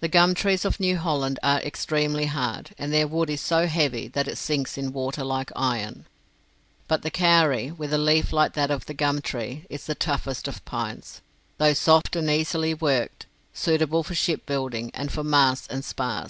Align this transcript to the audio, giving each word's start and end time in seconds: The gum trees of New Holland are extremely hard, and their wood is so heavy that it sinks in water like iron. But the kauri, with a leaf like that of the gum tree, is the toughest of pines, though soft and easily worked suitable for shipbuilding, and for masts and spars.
The 0.00 0.08
gum 0.08 0.34
trees 0.34 0.66
of 0.66 0.78
New 0.78 0.98
Holland 0.98 1.38
are 1.42 1.62
extremely 1.62 2.26
hard, 2.26 2.74
and 2.76 2.92
their 2.92 3.08
wood 3.08 3.30
is 3.30 3.40
so 3.40 3.66
heavy 3.68 4.06
that 4.08 4.28
it 4.28 4.36
sinks 4.36 4.76
in 4.76 4.92
water 4.92 5.24
like 5.24 5.50
iron. 5.56 6.04
But 6.88 7.00
the 7.00 7.10
kauri, 7.10 7.70
with 7.70 7.90
a 7.94 7.96
leaf 7.96 8.34
like 8.34 8.52
that 8.52 8.70
of 8.70 8.84
the 8.84 8.92
gum 8.92 9.22
tree, 9.22 9.64
is 9.70 9.86
the 9.86 9.94
toughest 9.94 10.46
of 10.46 10.62
pines, 10.66 11.22
though 11.56 11.72
soft 11.72 12.16
and 12.16 12.28
easily 12.28 12.74
worked 12.74 13.24
suitable 13.54 14.02
for 14.02 14.14
shipbuilding, 14.14 14.90
and 14.92 15.10
for 15.10 15.24
masts 15.24 15.68
and 15.70 15.82
spars. 15.86 16.24